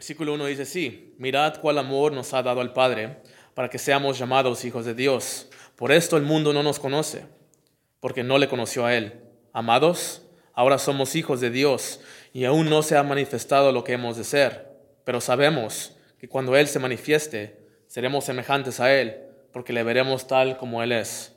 [0.00, 3.22] Versículo 1 dice así, mirad cuál amor nos ha dado el Padre
[3.54, 5.50] para que seamos llamados hijos de Dios.
[5.76, 7.26] Por esto el mundo no nos conoce,
[8.00, 9.20] porque no le conoció a Él.
[9.52, 10.22] Amados,
[10.52, 12.00] ahora somos hijos de Dios
[12.32, 14.68] y aún no se ha manifestado lo que hemos de ser,
[15.04, 17.56] pero sabemos que cuando Él se manifieste,
[17.86, 19.16] seremos semejantes a Él,
[19.52, 21.34] porque le veremos tal como Él es.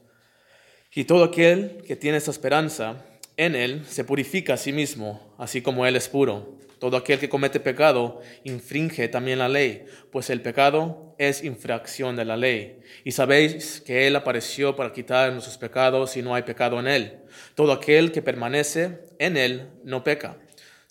[0.94, 3.06] Y todo aquel que tiene esta esperanza
[3.38, 6.60] en Él se purifica a sí mismo, así como Él es puro.
[6.80, 12.26] Todo aquel que comete pecado infringe también la ley, pues el pecado es infracción de
[12.26, 12.82] la ley.
[13.06, 17.20] Y sabéis que Él apareció para quitar nuestros pecados y no hay pecado en Él.
[17.56, 20.36] Todo aquel que permanece en Él no peca.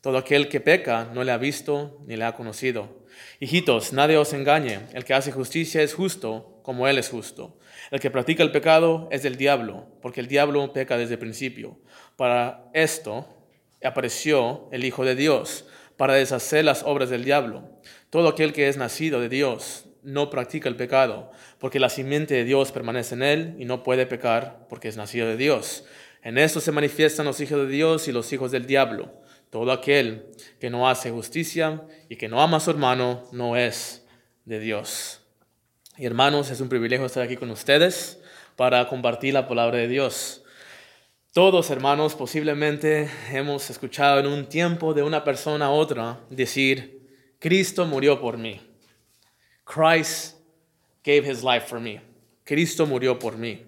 [0.01, 3.02] Todo aquel que peca no le ha visto ni le ha conocido.
[3.43, 4.79] Hijitos, nadie os engañe.
[4.93, 7.59] El que hace justicia es justo como Él es justo.
[7.91, 11.77] El que practica el pecado es del diablo, porque el diablo peca desde el principio.
[12.15, 13.27] Para esto
[13.83, 15.65] apareció el Hijo de Dios
[15.97, 17.69] para deshacer las obras del diablo.
[18.11, 22.45] Todo aquel que es nacido de Dios no practica el pecado, porque la simiente de
[22.45, 25.85] Dios permanece en él y no puede pecar porque es nacido de Dios.
[26.23, 29.13] En esto se manifiestan los hijos de Dios y los hijos del diablo.
[29.53, 34.03] Todo aquel que no hace justicia y que no ama a su hermano no es
[34.47, 35.21] de Dios.
[35.99, 38.19] Y hermanos, es un privilegio estar aquí con ustedes
[38.57, 40.43] para compartir la palabra de Dios.
[41.35, 47.07] Todos, hermanos, posiblemente hemos escuchado en un tiempo de una persona a otra decir,
[47.39, 48.59] Cristo murió por mí.
[49.65, 50.39] Christ
[51.05, 52.01] gave his life for me.
[52.45, 53.67] Cristo murió por mí.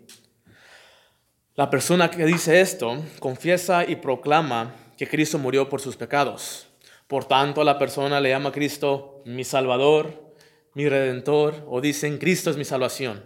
[1.57, 6.69] La persona que dice esto confiesa y proclama que Cristo murió por sus pecados.
[7.07, 10.35] Por tanto, la persona le llama a Cristo mi Salvador,
[10.75, 13.25] mi Redentor, o dicen Cristo es mi salvación.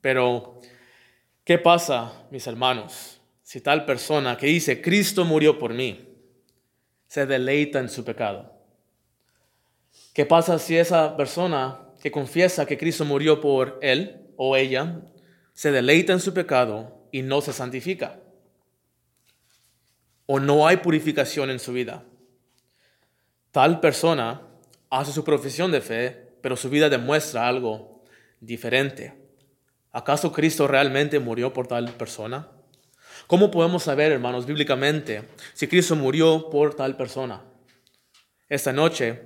[0.00, 0.60] Pero,
[1.44, 3.14] ¿qué pasa, mis hermanos?
[3.44, 6.08] si tal persona que dice, Cristo murió por mí,
[7.06, 8.52] se deleita en su pecado?
[10.14, 15.02] ¿Qué pasa si esa persona que confiesa que Cristo murió por él o ella
[15.52, 18.18] se deleita en su pecado y no se santifica?
[20.26, 22.04] ¿O no hay purificación en su vida?
[23.50, 24.42] Tal persona
[24.90, 28.02] hace su profesión de fe, pero su vida demuestra algo
[28.40, 29.14] diferente.
[29.92, 32.48] ¿Acaso Cristo realmente murió por tal persona?
[33.26, 37.42] ¿Cómo podemos saber, hermanos, bíblicamente, si Cristo murió por tal persona?
[38.48, 39.20] Esta noche,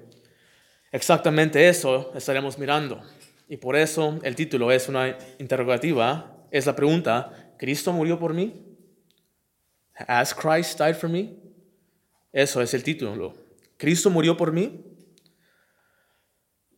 [0.93, 3.03] exactamente eso estaremos mirando.
[3.49, 8.68] Y por eso el título es una interrogativa, es la pregunta, ¿Cristo murió por mí?
[10.07, 11.37] ¿Has Christ died for me?
[12.33, 13.35] Eso es el título.
[13.77, 14.85] ¿Cristo murió por mí?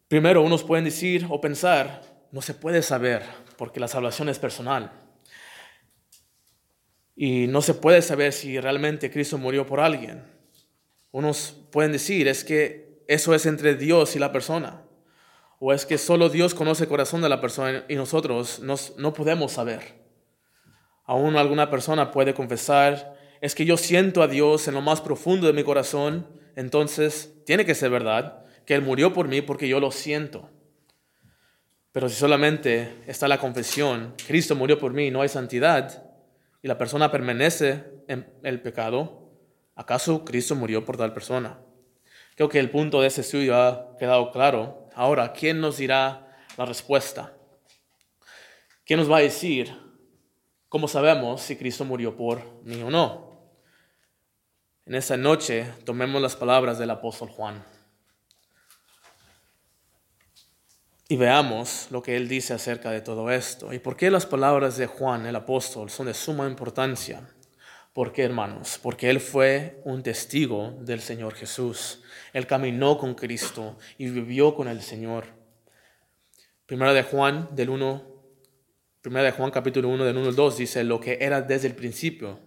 [0.08, 3.22] Primero, unos pueden decir o pensar, no se puede saber
[3.56, 4.90] porque la salvación es personal.
[7.14, 10.24] Y no se puede saber si realmente Cristo murió por alguien.
[11.12, 14.82] Unos pueden decir, es que eso es entre Dios y la persona.
[15.58, 19.52] O es que solo Dios conoce el corazón de la persona y nosotros no podemos
[19.52, 19.99] saber.
[21.10, 25.48] Aún alguna persona puede confesar, es que yo siento a Dios en lo más profundo
[25.48, 29.80] de mi corazón, entonces tiene que ser verdad que Él murió por mí porque yo
[29.80, 30.48] lo siento.
[31.90, 36.04] Pero si solamente está la confesión, Cristo murió por mí, no hay santidad,
[36.62, 39.32] y la persona permanece en el pecado,
[39.74, 41.58] ¿acaso Cristo murió por tal persona?
[42.36, 44.86] Creo que el punto de ese estudio ha quedado claro.
[44.94, 47.34] Ahora, ¿quién nos dirá la respuesta?
[48.84, 49.89] ¿Quién nos va a decir
[50.70, 53.38] cómo sabemos si Cristo murió por mí o no?
[54.86, 57.62] En esta noche tomemos las palabras del apóstol Juan.
[61.10, 63.72] y veamos lo que él dice acerca de todo esto.
[63.72, 67.28] ¿Y por qué las palabras de Juan el apóstol son de suma importancia?
[67.92, 68.78] ¿Por qué, hermanos?
[68.80, 72.00] Porque él fue un testigo del Señor Jesús.
[72.32, 75.24] Él caminó con Cristo y vivió con el Señor.
[76.64, 78.09] Primera de Juan del 1
[79.02, 81.74] Primera de Juan capítulo 1 del 1 al 2 dice lo que era desde el
[81.74, 82.38] principio,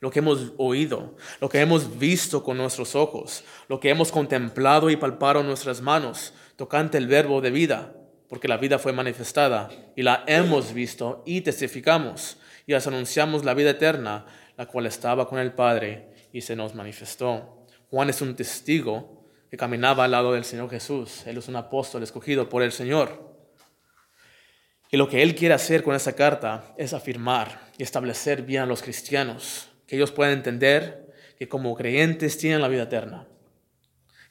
[0.00, 4.90] lo que hemos oído, lo que hemos visto con nuestros ojos, lo que hemos contemplado
[4.90, 7.94] y palpado en nuestras manos, tocante el verbo de vida
[8.30, 13.54] porque la vida fue manifestada y la hemos visto y testificamos y os anunciamos la
[13.54, 14.24] vida eterna,
[14.56, 17.66] la cual estaba con el Padre y se nos manifestó.
[17.90, 21.26] Juan es un testigo que caminaba al lado del Señor Jesús.
[21.26, 23.29] Él es un apóstol escogido por el Señor.
[24.90, 28.66] Y lo que él quiere hacer con esa carta es afirmar y establecer bien a
[28.66, 33.28] los cristianos, que ellos puedan entender que como creyentes tienen la vida eterna,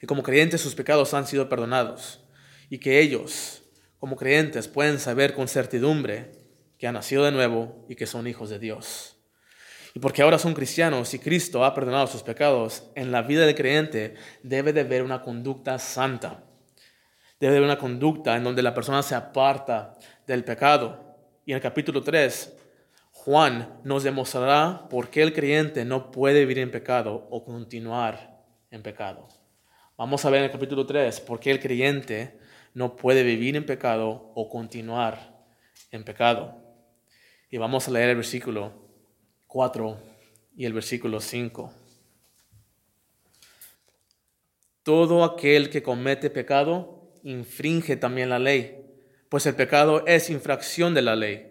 [0.02, 2.24] y como creyentes sus pecados han sido perdonados,
[2.68, 3.60] y que ellos
[4.00, 6.32] como creyentes, pueden saber con certidumbre
[6.78, 9.18] que han nacido de nuevo y que son hijos de Dios.
[9.94, 13.54] Y porque ahora son cristianos y Cristo ha perdonado sus pecados, en la vida del
[13.54, 16.44] creyente debe de haber una conducta santa.
[17.38, 19.98] Debe de haber una conducta en donde la persona se aparta
[20.30, 21.16] del pecado.
[21.44, 22.56] Y en el capítulo 3,
[23.10, 28.40] Juan nos demostrará por qué el creyente no puede vivir en pecado o continuar
[28.70, 29.26] en pecado.
[29.96, 32.38] Vamos a ver en el capítulo 3 por qué el creyente
[32.74, 35.44] no puede vivir en pecado o continuar
[35.90, 36.56] en pecado.
[37.50, 38.72] Y vamos a leer el versículo
[39.48, 39.98] 4
[40.56, 41.74] y el versículo 5.
[44.84, 48.79] Todo aquel que comete pecado infringe también la ley,
[49.30, 51.46] pues el pecado es infracción de la ley.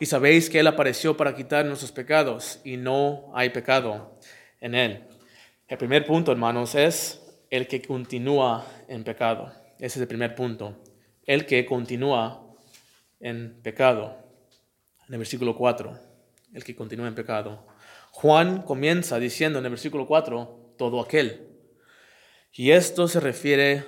[0.00, 4.18] Y sabéis que Él apareció para quitar nuestros pecados y no hay pecado
[4.60, 5.04] en Él.
[5.68, 9.52] El primer punto, hermanos, es el que continúa en pecado.
[9.78, 10.76] Ese es el primer punto.
[11.24, 12.44] El que continúa
[13.20, 14.18] en pecado.
[15.06, 15.96] En el versículo 4,
[16.52, 17.64] el que continúa en pecado.
[18.10, 21.46] Juan comienza diciendo en el versículo 4, todo aquel.
[22.52, 23.84] Y esto se refiere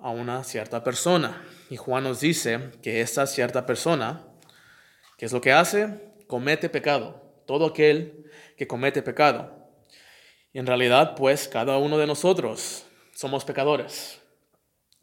[0.00, 1.42] a una cierta persona.
[1.70, 4.26] Y Juan nos dice que esta cierta persona,
[5.16, 6.12] ¿qué es lo que hace?
[6.26, 7.42] Comete pecado.
[7.46, 9.68] Todo aquel que comete pecado.
[10.52, 14.20] Y en realidad, pues, cada uno de nosotros somos pecadores.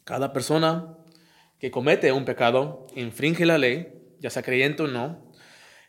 [0.03, 0.97] Cada persona
[1.59, 5.31] que comete un pecado infringe la ley, ya sea creyente o no.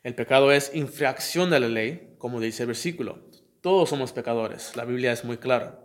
[0.02, 3.30] El pecado es infracción de la ley, como dice el versículo.
[3.60, 5.78] Todos somos pecadores, la Biblia es muy clara.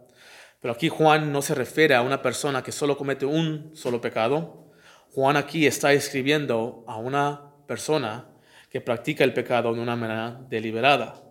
[0.60, 4.67] Pero aquí Juan no se refiere a una persona que solo comete un solo pecado.
[5.14, 8.28] Juan aquí está escribiendo a una persona
[8.70, 11.24] que practica el pecado de una manera deliberada.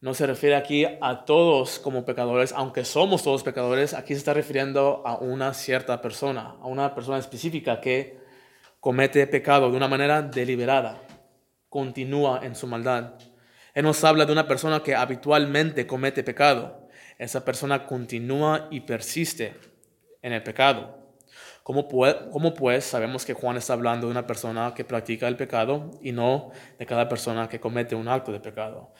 [0.00, 4.34] No se refiere aquí a todos como pecadores, aunque somos todos pecadores, aquí se está
[4.34, 8.18] refiriendo a una cierta persona, a una persona específica que
[8.78, 11.02] comete pecado de una manera deliberada,
[11.68, 13.14] continúa en su maldad.
[13.74, 16.88] Él nos habla de una persona que habitualmente comete pecado.
[17.18, 19.54] Esa persona continúa y persiste
[20.22, 21.05] en el pecado.
[21.66, 25.90] ¿Cómo, ¿Cómo, pues sabemos que Juan está hablando de una persona que practica el pecado
[26.00, 28.94] y no de cada persona que comete un acto de pecado?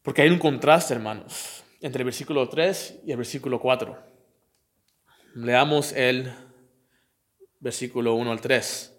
[0.00, 3.98] Porque hay un contraste, hermanos, entre el versículo 3 y el versículo 4.
[5.34, 6.32] Leamos el
[7.58, 8.96] versículo 1 al 3.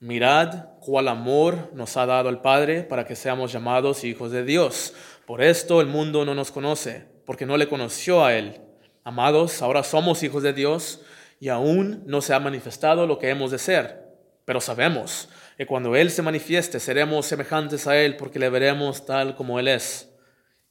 [0.00, 4.92] Mirad cuál amor nos ha dado el Padre para que seamos llamados hijos de Dios.
[5.26, 8.60] Por esto el mundo no nos conoce, porque no le conoció a Él.
[9.04, 11.00] Amados, ahora somos hijos de Dios
[11.40, 14.04] y aún no se ha manifestado lo que hemos de ser,
[14.44, 19.34] pero sabemos que cuando Él se manifieste seremos semejantes a Él porque le veremos tal
[19.34, 20.14] como Él es.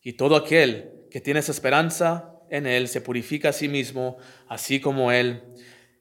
[0.02, 4.18] Y todo aquel que tiene esa esperanza en Él se purifica a sí mismo,
[4.48, 5.44] así como Él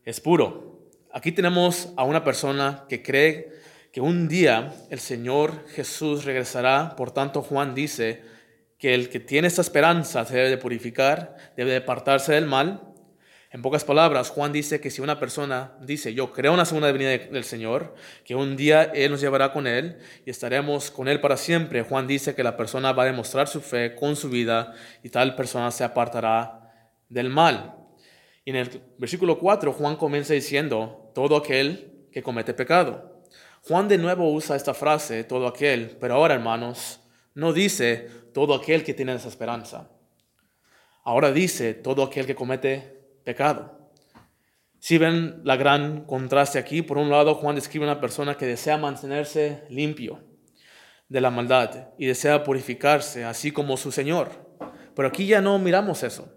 [0.04, 0.88] es puro.
[1.12, 3.50] Aquí tenemos a una persona que cree
[3.92, 6.94] que un día el Señor Jesús regresará.
[6.96, 8.22] Por tanto, Juan dice
[8.78, 12.95] que el que tiene esa esperanza se debe de purificar, debe de apartarse del mal
[13.52, 16.90] en pocas palabras, Juan dice que si una persona dice, yo creo en la segunda
[16.90, 17.94] venida del Señor,
[18.24, 22.08] que un día Él nos llevará con Él y estaremos con Él para siempre, Juan
[22.08, 25.70] dice que la persona va a demostrar su fe con su vida y tal persona
[25.70, 26.72] se apartará
[27.08, 27.76] del mal.
[28.44, 33.22] Y en el versículo 4, Juan comienza diciendo, todo aquel que comete pecado.
[33.62, 37.00] Juan de nuevo usa esta frase, todo aquel, pero ahora hermanos,
[37.34, 39.88] no dice todo aquel que tiene esa esperanza.
[41.04, 42.95] Ahora dice todo aquel que comete
[43.26, 43.90] pecado.
[44.78, 48.46] Si ven la gran contraste aquí, por un lado Juan describe a una persona que
[48.46, 50.22] desea mantenerse limpio
[51.08, 54.30] de la maldad y desea purificarse, así como su Señor.
[54.94, 56.32] Pero aquí ya no miramos eso.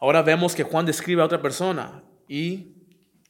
[0.00, 2.74] Ahora vemos que Juan describe a otra persona y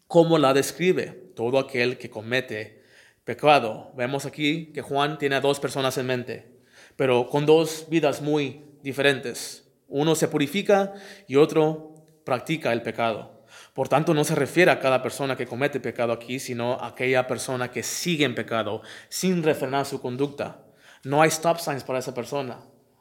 [0.08, 2.82] cómo la describe todo aquel que comete
[3.22, 3.92] pecado.
[3.96, 6.58] Vemos aquí que Juan tiene a dos personas en mente,
[6.96, 9.70] pero con dos vidas muy diferentes.
[9.86, 10.94] Uno se purifica
[11.28, 11.97] y otro
[12.28, 13.42] practica el pecado.
[13.72, 17.26] Por tanto, no se refiere a cada persona que comete pecado aquí, sino a aquella
[17.26, 20.58] persona que sigue en pecado sin refrenar su conducta.
[21.04, 22.58] No hay stop signs para esa persona.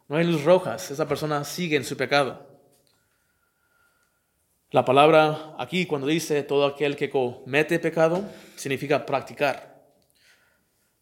[0.08, 0.92] No hay luz rojas.
[0.92, 2.48] Esa persona sigue en su pecado.
[4.72, 8.24] La palabra aquí cuando dice todo aquel que comete pecado
[8.56, 9.76] significa practicar.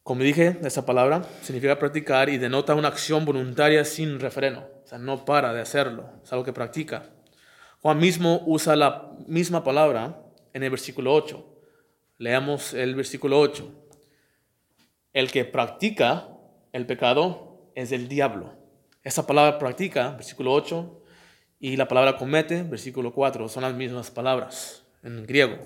[0.01, 4.65] Como dije, esa palabra significa practicar y denota una acción voluntaria sin refreno.
[4.83, 6.09] O sea, no para de hacerlo.
[6.23, 7.11] Es algo que practica.
[7.85, 10.19] Juan mismo usa la misma palabra
[10.53, 11.45] en el versículo 8.
[12.17, 13.71] Leamos el versículo 8.
[15.13, 16.27] El que practica
[16.73, 18.55] el pecado es el diablo.
[19.03, 21.03] Esa palabra practica, versículo 8,
[21.59, 25.59] y la palabra comete, versículo 4, son las mismas palabras en griego.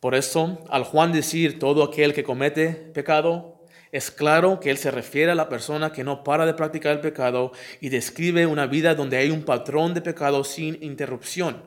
[0.00, 3.57] Por eso, al Juan decir todo aquel que comete pecado,
[3.90, 7.00] es claro que él se refiere a la persona que no para de practicar el
[7.00, 11.62] pecado y describe una vida donde hay un patrón de pecado sin interrupción.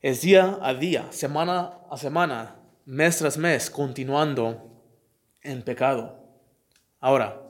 [0.00, 2.56] Es día a día, semana a semana,
[2.86, 4.82] mes tras mes, continuando
[5.42, 6.22] en pecado.
[7.00, 7.42] Ahora,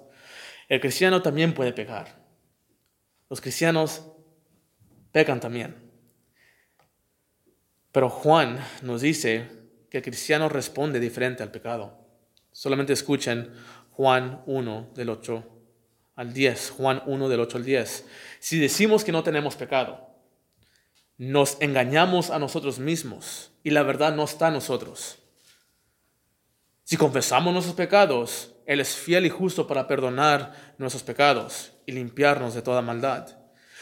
[0.68, 2.20] el cristiano también puede pecar.
[3.30, 4.06] Los cristianos
[5.12, 5.90] pecan también.
[7.92, 9.48] Pero Juan nos dice
[9.90, 12.02] que el cristiano responde diferente al pecado.
[12.50, 13.52] Solamente escuchen
[13.92, 15.44] Juan 1 del 8
[16.16, 16.70] al 10.
[16.70, 18.06] Juan 1 del 8 al 10.
[18.40, 20.08] Si decimos que no tenemos pecado,
[21.18, 25.18] nos engañamos a nosotros mismos y la verdad no está en nosotros.
[26.84, 32.54] Si confesamos nuestros pecados, Él es fiel y justo para perdonar nuestros pecados y limpiarnos
[32.54, 33.28] de toda maldad.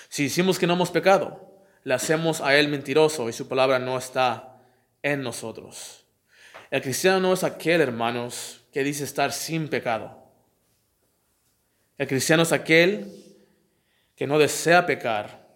[0.08, 3.96] Si decimos que no hemos pecado, le hacemos a Él mentiroso y su palabra no
[3.96, 4.60] está
[5.02, 6.04] en nosotros.
[6.70, 10.18] El cristiano no es aquel, hermanos, que dice estar sin pecado.
[11.98, 13.12] El cristiano es aquel
[14.16, 15.48] que no desea pecar,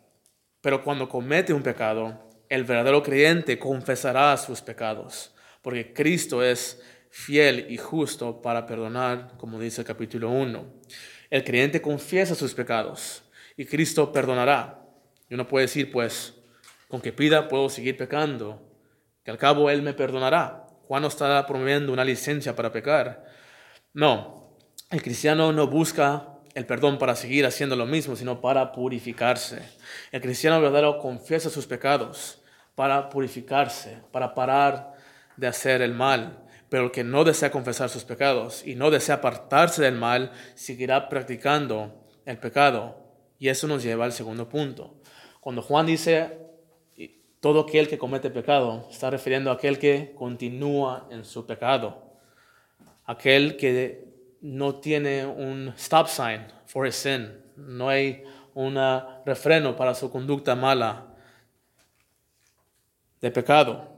[0.61, 7.66] pero cuando comete un pecado, el verdadero creyente confesará sus pecados, porque Cristo es fiel
[7.71, 10.64] y justo para perdonar, como dice el capítulo 1.
[11.30, 13.23] El creyente confiesa sus pecados
[13.56, 14.80] y Cristo perdonará.
[15.28, 16.35] Y uno puede decir, pues,
[16.88, 18.62] con que pida puedo seguir pecando,
[19.25, 20.63] que al cabo Él me perdonará.
[20.94, 23.24] Juan no está promoviendo una licencia para pecar.
[23.94, 24.56] No,
[24.92, 29.60] el cristiano no busca el perdón para seguir haciendo lo mismo, sino para purificarse.
[30.12, 32.44] El cristiano verdadero confiesa sus pecados
[32.76, 34.92] para purificarse, para parar
[35.36, 36.38] de hacer el mal.
[36.68, 41.08] Pero el que no desea confesar sus pecados y no desea apartarse del mal, seguirá
[41.08, 43.18] practicando el pecado.
[43.40, 44.94] Y eso nos lleva al segundo punto.
[45.40, 46.38] Cuando Juan dice
[47.44, 52.16] todo aquel que comete pecado, está refiriendo a aquel que continúa en su pecado,
[53.04, 58.24] aquel que no tiene un stop sign for his sin, no hay
[58.54, 58.78] un
[59.26, 61.14] refreno para su conducta mala
[63.20, 63.92] de pecado.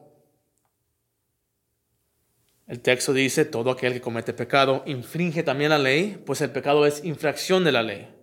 [2.66, 6.84] El texto dice, todo aquel que comete pecado infringe también la ley, pues el pecado
[6.84, 8.15] es infracción de la ley.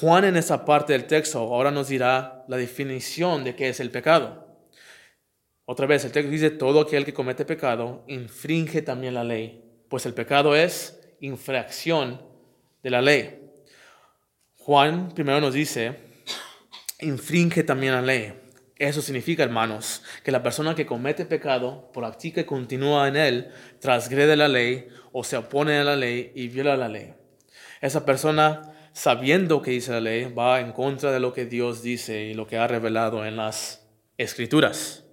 [0.00, 3.90] Juan en esa parte del texto ahora nos dirá la definición de qué es el
[3.90, 4.46] pecado.
[5.64, 10.04] Otra vez, el texto dice, todo aquel que comete pecado infringe también la ley, pues
[10.04, 12.20] el pecado es infracción
[12.82, 13.40] de la ley.
[14.58, 15.96] Juan primero nos dice,
[17.00, 18.34] infringe también la ley.
[18.76, 23.48] Eso significa, hermanos, que la persona que comete pecado, practica y continúa en él,
[23.80, 27.14] transgrede la ley o se opone a la ley y viola la ley.
[27.80, 32.46] Esa persona sabiendo que ley, va en contra de lo que Dios dice y lo
[32.46, 33.86] que ha revelado en las
[34.16, 35.04] escrituras.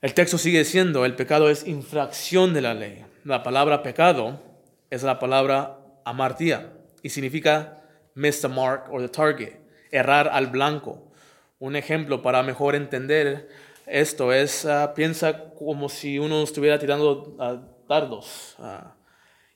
[0.00, 3.04] El texto sigue diciendo, el pecado es infracción de la ley.
[3.22, 4.42] La palabra pecado
[4.90, 6.72] es la palabra amartía
[7.04, 7.84] y significa
[8.16, 9.60] miss the mark or the target,
[9.92, 11.12] errar al blanco.
[11.60, 13.48] Un ejemplo para mejor entender
[13.86, 18.56] esto es, ah, piensa como si uno estuviera tirando uh, dardos.
[18.58, 18.96] Ah,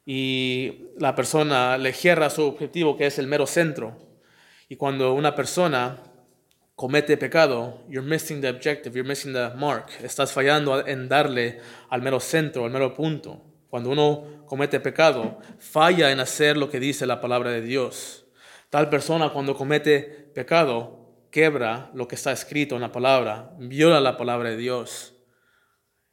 [0.06, 3.96] y la persona le cierra su objetivo, que es el mero centro.
[4.68, 6.02] Y cuando una persona
[6.74, 9.86] comete pecado, you're missing the objective, you're missing the mark.
[10.02, 13.42] Estás fallando en darle al mero centro, al mero punto.
[13.68, 18.26] Cuando uno comete pecado, falla en hacer lo que dice la palabra de Dios.
[18.70, 24.16] Tal persona cuando comete pecado, quebra lo que está escrito en la palabra, viola la
[24.16, 25.14] palabra de Dios.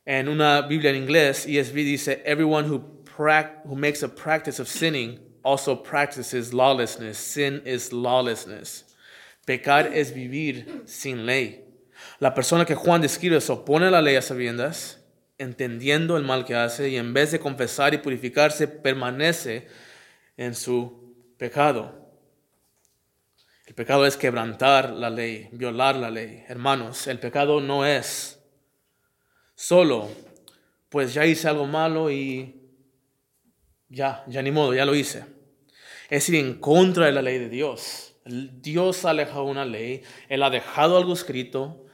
[0.05, 3.00] En una Biblia en inglés, ESV dice, everyone who
[3.65, 7.17] who makes a practice of sinning also practices lawlessness.
[7.17, 8.85] Sin is lawlessness.
[9.45, 11.63] Pecar es vivir sin ley.
[12.19, 14.99] La persona que Juan describe se opone a la ley a sabiendas,
[15.37, 19.67] entendiendo el mal que hace, y en vez de confesar y purificarse, permanece
[20.37, 22.01] en su pecado.
[23.65, 26.43] El pecado es quebrantar la ley, violar la ley.
[26.47, 28.39] Hermanos, el pecado no es
[29.55, 30.09] solo,
[30.89, 32.60] pues ya hice algo malo y
[33.91, 35.25] ya, ya ni modo, ya lo hice.
[36.09, 38.15] Es ir en contra de la ley de Dios.
[38.25, 41.85] Dios ha alejado una ley, Él ha dejado algo escrito,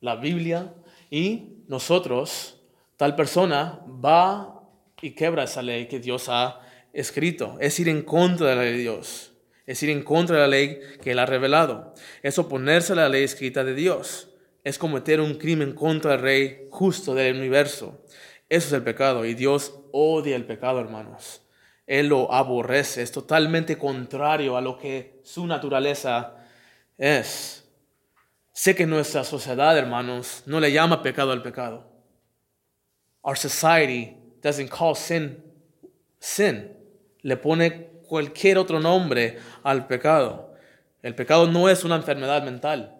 [0.00, 0.74] la Biblia,
[1.10, 2.60] y nosotros,
[2.96, 4.62] tal persona, va
[5.00, 6.60] y quebra esa ley que Dios ha
[6.92, 7.56] escrito.
[7.60, 9.32] Es ir en contra de la ley de Dios.
[9.66, 11.94] Es ir en contra de la ley que Él ha revelado.
[12.22, 14.30] Es oponerse a la ley escrita de Dios.
[14.64, 18.02] Es cometer un crimen contra el Rey justo del universo.
[18.48, 21.42] Eso es el pecado y Dios odia el pecado, hermanos.
[21.86, 26.36] Él lo aborrece, es totalmente contrario a lo que su naturaleza
[26.98, 27.64] es.
[28.52, 31.88] Sé que nuestra sociedad, hermanos, no le llama pecado al pecado.
[33.28, 35.42] our society doesn't call sin
[36.18, 36.72] sin.
[37.22, 40.54] Le pone cualquier otro nombre al pecado.
[41.02, 42.96] El pecado no es una enfermedad mental,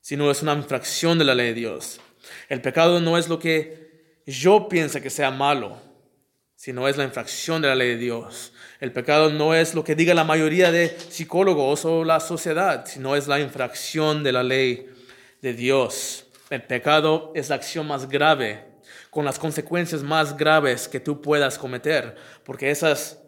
[0.00, 2.00] sino es una infracción de la ley de Dios.
[2.48, 3.83] El pecado no es lo que
[4.26, 5.78] yo pienso que sea malo,
[6.54, 8.52] sino es la infracción de la ley de Dios.
[8.80, 13.16] El pecado no es lo que diga la mayoría de psicólogos o la sociedad, sino
[13.16, 14.88] es la infracción de la ley
[15.42, 16.26] de Dios.
[16.50, 18.64] El pecado es la acción más grave,
[19.10, 23.20] con las consecuencias más graves que tú puedas cometer, porque esas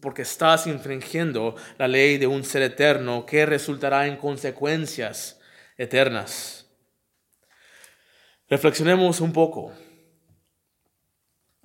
[0.00, 5.40] porque estás infringiendo la ley de un ser eterno que resultará en consecuencias
[5.76, 6.66] eternas.
[8.48, 9.72] Reflexionemos un poco.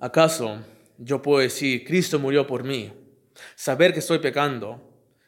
[0.00, 0.64] ¿Acaso
[0.96, 2.92] yo puedo decir, Cristo murió por mí?
[3.56, 4.80] Saber que estoy pecando,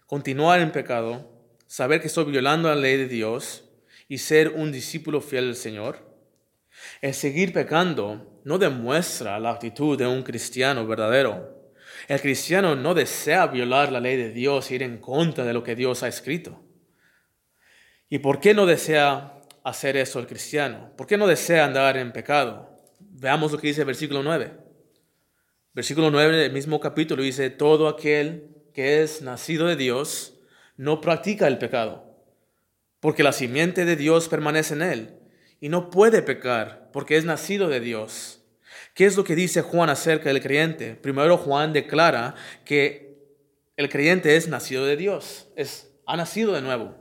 [0.07, 1.29] continuar en pecado,
[1.67, 3.65] saber que estoy violando la ley de Dios
[4.07, 5.99] y ser un discípulo fiel del Señor.
[7.01, 11.73] El seguir pecando no demuestra la actitud de un cristiano verdadero.
[12.07, 15.65] El cristiano no desea violar la ley de Dios e ir en contra de lo
[15.65, 16.63] que Dios ha escrito.
[18.09, 20.93] ¿Y por qué no desea hacer eso el cristiano?
[20.97, 22.71] ¿Por qué no desea andar en pecado?
[22.99, 24.60] Veamos lo que dice el versículo 9.
[25.73, 30.41] Versículo 9 del mismo capítulo dice, todo aquel que es nacido de Dios
[30.77, 32.17] no practica el pecado,
[32.99, 35.19] porque la simiente de Dios permanece en él
[35.61, 38.43] y no puede pecar porque es nacido de Dios.
[38.95, 40.97] ¿Qué es lo que dice Juan acerca del creyente?
[40.97, 42.35] Primero Juan declara
[42.65, 43.17] que
[43.77, 46.97] el creyente es nacido de Dios, es, ha nacido de nuevo.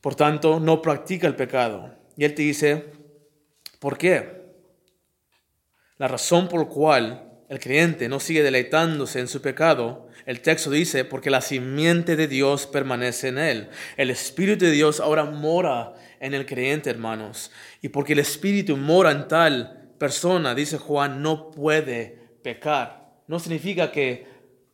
[0.00, 1.96] Por tanto, no practica el pecado.
[2.16, 2.92] Y él te dice,
[3.80, 4.37] ¿por qué?
[5.98, 10.70] La razón por la cual el creyente no sigue deleitándose en su pecado, el texto
[10.70, 13.68] dice, porque la simiente de Dios permanece en él.
[13.96, 17.50] El Espíritu de Dios ahora mora en el creyente, hermanos.
[17.82, 23.10] Y porque el Espíritu mora en tal persona, dice Juan, no puede pecar.
[23.26, 24.26] No significa que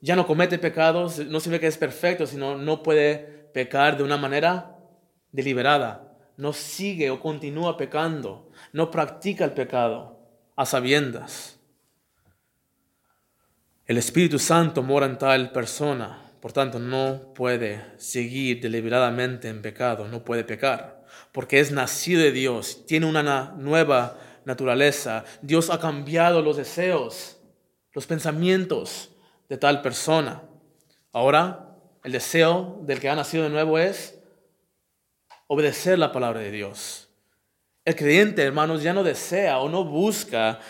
[0.02, 4.18] ya no comete pecados, no significa que es perfecto, sino no puede pecar de una
[4.18, 4.76] manera
[5.32, 6.18] deliberada.
[6.36, 10.13] No sigue o continúa pecando, no practica el pecado
[10.56, 11.58] a sabiendas.
[13.86, 20.08] El Espíritu Santo mora en tal persona, por tanto no puede seguir deliberadamente en pecado,
[20.08, 25.24] no puede pecar, porque es nacido de Dios, tiene una nueva naturaleza.
[25.42, 27.38] Dios ha cambiado los deseos,
[27.92, 29.10] los pensamientos
[29.48, 30.42] de tal persona.
[31.12, 34.18] Ahora, el deseo del que ha nacido de nuevo es
[35.46, 37.08] obedecer la palabra de Dios.
[37.84, 40.60] El creyente, hermanos, ya no desea o no busca,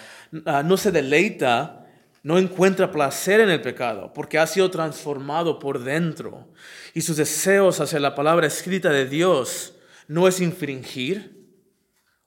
[0.47, 1.87] ah, no se deleita,
[2.23, 6.49] no encuentra placer en el pecado, porque ha sido transformado por dentro.
[6.93, 9.75] Y sus deseos hacia la palabra escrita de Dios
[10.09, 11.35] no es infringir,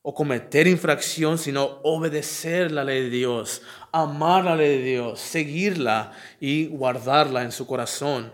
[0.09, 6.13] o cometer infracción, sino obedecer la ley de Dios, amar la ley de Dios, seguirla
[6.39, 8.31] y guardarla en su corazón.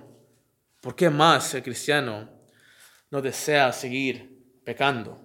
[0.81, 2.29] ¿Por qué más el cristiano
[3.09, 5.22] no desea seguir pecando?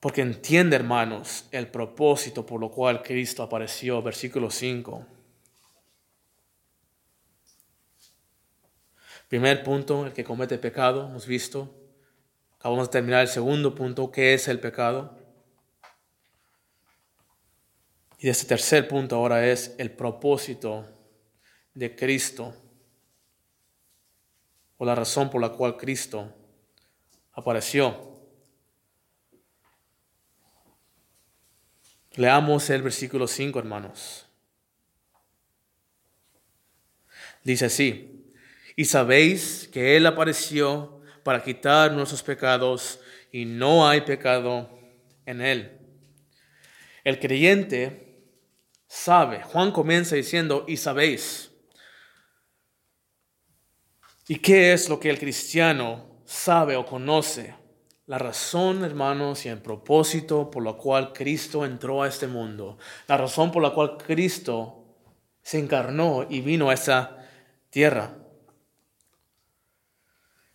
[0.00, 5.06] Porque entiende, hermanos, el propósito por lo cual Cristo apareció, versículo 5.
[9.28, 11.76] Primer punto, el que comete pecado, hemos visto,
[12.60, 15.16] Acabamos de terminar el segundo punto, ¿qué es el pecado?
[18.18, 20.86] Y este tercer punto ahora es el propósito
[21.72, 22.54] de Cristo,
[24.76, 26.34] o la razón por la cual Cristo
[27.32, 28.09] apareció.
[32.16, 34.26] Leamos el versículo 5, hermanos.
[37.42, 38.32] Dice así,
[38.76, 43.00] y sabéis que Él apareció para quitar nuestros pecados
[43.32, 44.78] y no hay pecado
[45.26, 45.78] en él.
[47.04, 48.24] El creyente
[48.86, 51.50] sabe, Juan comienza diciendo, y sabéis.
[54.28, 57.54] ¿Y qué es lo que el cristiano sabe o conoce?
[58.10, 62.76] La razón, hermanos, y el propósito por la cual Cristo entró a este mundo.
[63.06, 64.84] La razón por la cual Cristo
[65.42, 67.24] se encarnó y vino a esta
[67.70, 68.18] tierra.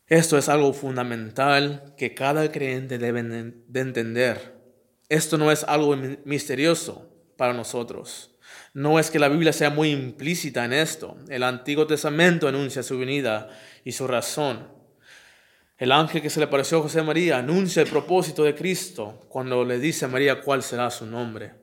[0.05, 4.59] Esto es algo fundamental que cada creyente debe de entender.
[5.07, 8.35] Esto no es algo misterioso para nosotros.
[8.73, 11.15] No es que la Biblia sea muy implícita en esto.
[11.29, 13.47] El Antiguo Testamento anuncia su venida
[13.85, 14.74] y su razón.
[15.77, 19.65] El ángel que se le apareció a José María anuncia el propósito de Cristo cuando
[19.65, 21.53] le dice a María cuál será su nombre.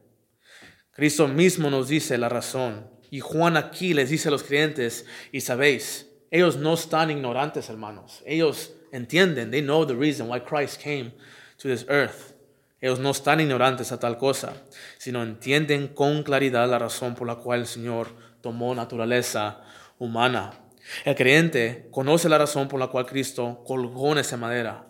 [0.91, 2.91] Cristo mismo nos dice la razón.
[3.11, 8.23] Y Juan aquí les dice a los creyentes, y sabéis, ellos no están ignorantes, hermanos.
[8.27, 9.51] Ellos entienden.
[9.51, 11.13] They know the reason why Christ came
[11.59, 12.35] to this earth.
[12.81, 14.55] Ellos no están ignorantes a tal cosa,
[14.99, 18.09] sino entienden con claridad la razón por la cual el Señor
[18.41, 19.61] tomó naturaleza
[19.99, 20.62] humana.
[21.05, 24.87] El creyente conoce la razón por la cual Cristo colgó en esa madera,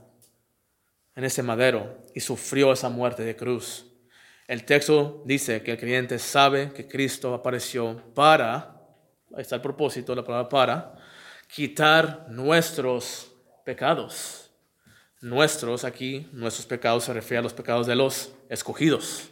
[1.14, 3.86] en ese madero, y sufrió esa muerte de cruz.
[4.48, 8.80] El texto dice que el creyente sabe que Cristo apareció para,
[9.34, 10.94] ahí está el propósito, la palabra para,
[11.46, 13.32] quitar nuestros
[13.64, 14.42] pecados
[15.22, 19.30] nuestros aquí, nuestros pecados se refiere a los pecados de los escogidos.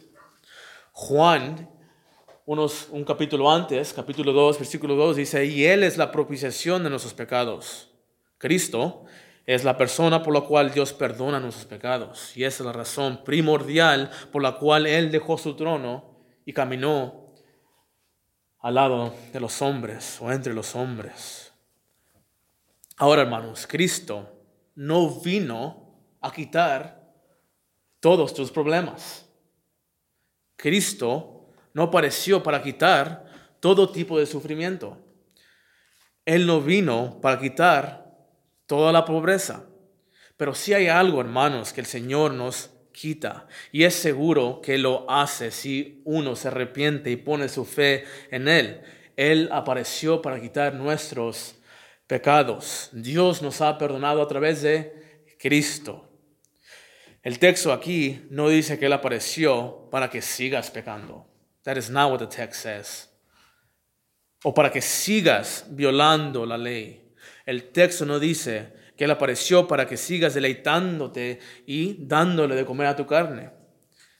[0.93, 1.69] Juan,
[2.51, 6.89] unos, un capítulo antes, capítulo 2, versículo 2, dice, y Él es la propiciación de
[6.89, 7.89] nuestros pecados.
[8.37, 9.05] Cristo
[9.45, 12.35] es la persona por la cual Dios perdona nuestros pecados.
[12.35, 17.33] Y esa es la razón primordial por la cual Él dejó su trono y caminó
[18.59, 21.53] al lado de los hombres o entre los hombres.
[22.97, 24.27] Ahora, hermanos, Cristo
[24.75, 27.13] no vino a quitar
[28.01, 29.25] todos tus problemas.
[30.57, 31.40] Cristo
[31.73, 33.25] no apareció para quitar
[33.59, 34.97] todo tipo de sufrimiento.
[36.25, 38.05] Él no vino para quitar
[38.65, 39.65] toda la pobreza.
[40.37, 43.47] Pero si hay algo, hermanos, que el Señor nos quita.
[43.71, 48.47] Y es seguro que lo hace si uno se arrepiente y pone su fe en
[48.47, 48.81] Él.
[49.15, 51.55] Él apareció para quitar nuestros
[52.07, 52.89] pecados.
[52.91, 56.09] Dios nos ha perdonado a través de Cristo.
[57.23, 61.30] El texto aquí no dice que Él apareció para que sigas pecando.
[61.63, 63.09] That is not what the text says.
[64.43, 67.13] O para que sigas violando la ley.
[67.45, 72.87] El texto no dice que Él apareció para que sigas deleitándote y dándole de comer
[72.87, 73.51] a tu carne.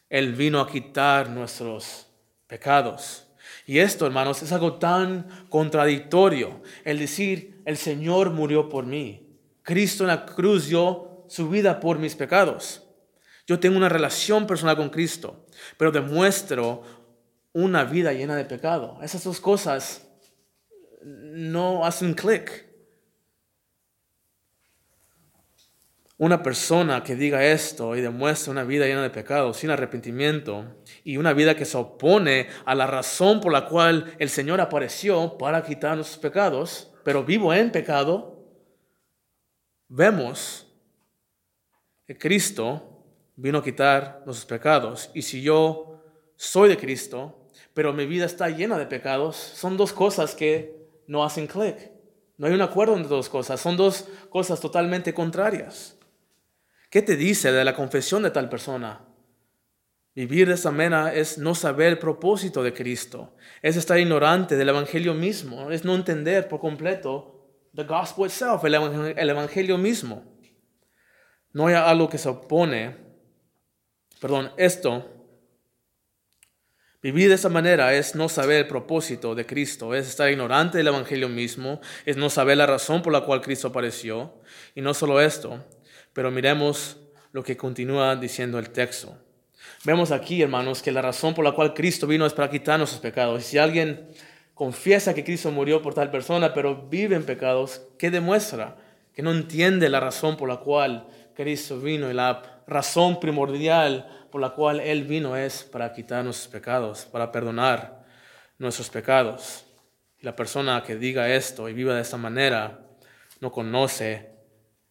[0.09, 2.07] Él vino a quitar nuestros
[2.47, 3.27] pecados.
[3.65, 6.61] Y esto, hermanos, es algo tan contradictorio.
[6.83, 9.37] El decir, el Señor murió por mí.
[9.63, 12.83] Cristo en la cruz dio su vida por mis pecados.
[13.47, 15.45] Yo tengo una relación personal con Cristo,
[15.77, 16.83] pero demuestro
[17.53, 18.99] una vida llena de pecado.
[19.01, 20.07] Esas dos cosas
[21.03, 22.69] no hacen clic.
[26.17, 31.17] Una persona que diga esto y demuestra una vida llena de pecado, sin arrepentimiento, y
[31.17, 35.63] una vida que se opone a la razón por la cual el Señor apareció para
[35.63, 38.45] quitar nuestros pecados, pero vivo en pecado,
[39.87, 40.67] vemos
[42.05, 43.03] que Cristo
[43.35, 45.09] vino a quitar nuestros pecados.
[45.15, 46.03] Y si yo
[46.35, 47.40] soy de Cristo,
[47.73, 50.75] pero mi vida está llena de pecados, son dos cosas que
[51.07, 51.91] no hacen clic.
[52.37, 55.97] No hay un acuerdo entre dos cosas, son dos cosas totalmente contrarias.
[56.89, 59.05] ¿Qué te dice de la confesión de tal persona?
[60.13, 64.69] Vivir de esa manera es no saber el propósito de Cristo, es estar ignorante del
[64.69, 67.41] Evangelio mismo, es no entender por completo
[67.73, 68.29] the gospel
[69.15, 70.23] el, Evangelio mismo.
[71.53, 72.97] No hay algo que se opone,
[74.19, 75.20] perdón, esto,
[77.01, 80.87] vivir de esa manera es no saber el propósito de Cristo, es estar ignorante del
[80.87, 84.33] Evangelio mismo, es no saber la razón por la cual Cristo apareció,
[84.75, 85.63] y no solo esto,
[86.13, 86.97] pero miremos
[87.31, 89.17] lo que continúa diciendo el texto.
[89.83, 93.01] Vemos aquí, hermanos, que la razón por la cual Cristo vino es para quitar nuestros
[93.01, 93.41] pecados.
[93.41, 94.07] Y si alguien
[94.53, 98.77] confiesa que Cristo murió por tal persona, pero vive en pecados, ¿qué demuestra?
[99.13, 102.11] Que no entiende la razón por la cual Cristo vino.
[102.11, 107.31] Y la razón primordial por la cual Él vino es para quitar nuestros pecados, para
[107.31, 108.05] perdonar
[108.57, 109.65] nuestros pecados.
[110.17, 112.79] Y la persona que diga esto y viva de esta manera
[113.41, 114.29] no conoce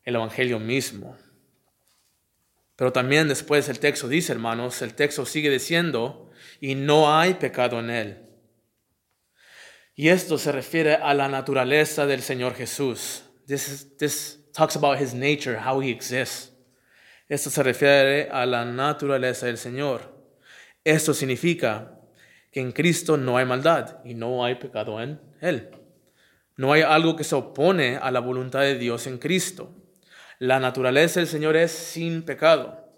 [0.04, 1.16] el Evangelio mismo.
[2.76, 7.78] Pero también después el texto dice, hermanos, el texto sigue diciendo, y no hay pecado
[7.78, 8.26] en él.
[9.94, 13.22] Y esto se refiere a la naturaleza del Señor Jesús.
[13.46, 16.52] This, this talks about his nature, how he exists.
[17.30, 20.12] Esto se refiere a la naturaleza del Señor.
[20.82, 21.96] Esto significa
[22.50, 25.70] que en Cristo no hay maldad y no hay pecado en Él.
[26.56, 29.72] No hay algo que se opone a la voluntad de Dios en Cristo.
[30.40, 32.92] La naturaleza del Señor es sin pecado.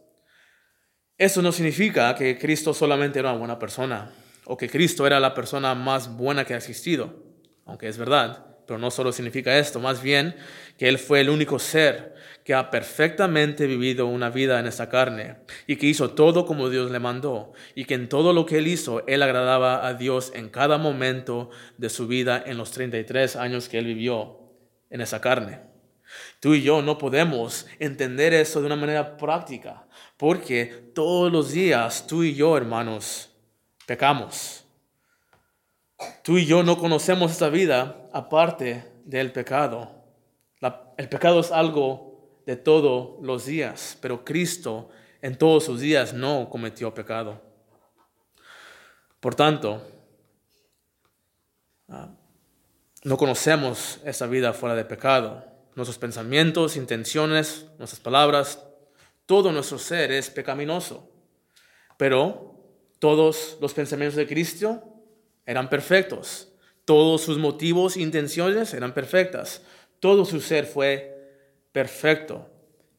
[1.19, 4.13] Eso no significa que Cristo solamente era una buena persona
[4.47, 7.23] o que Cristo era la persona más buena que ha existido,
[7.67, 10.35] aunque es verdad, pero no solo significa esto, más bien
[10.79, 15.37] que Él fue el único ser que ha perfectamente vivido una vida en esta carne
[15.67, 18.69] y que hizo todo como Dios le mandó y que en todo lo que Él
[18.69, 23.69] hizo, Él agradaba a Dios en cada momento de su vida en los 33 años
[23.69, 24.39] que Él vivió
[24.89, 25.61] en esa carne.
[26.41, 32.07] Tú y yo no podemos entender eso de una manera práctica, porque todos los días
[32.07, 33.29] tú y yo, hermanos,
[33.85, 34.62] pecamos.
[36.23, 39.91] Tú y yo no conocemos esta vida aparte del pecado.
[40.97, 44.89] el pecado es algo de todos los días, pero Cristo
[45.21, 47.41] en todos sus días no cometió pecado.
[49.21, 49.81] Por tanto,
[51.89, 52.11] ah,
[53.05, 55.45] no conocemos esa vida fuera de pecado.
[55.75, 58.65] Nuestros pensamientos, intenciones, nuestras palabras,
[59.27, 61.09] todo nuestro ser es pecaminoso.
[61.97, 62.53] Pero
[62.99, 64.83] todos los pensamientos de Cristo
[65.47, 66.53] eran perfectos.
[66.85, 69.63] Todos sus motivos e intenciones eran perfectas.
[70.01, 71.13] Todo su ser fue
[71.73, 72.49] perfecto.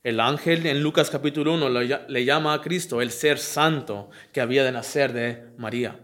[0.04, 1.70] El ángel en Lucas capítulo 1
[2.08, 6.00] le llama a Cristo el ser santo que había de nacer de María,